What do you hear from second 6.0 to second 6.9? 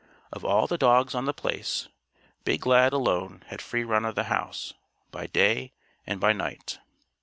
and by night.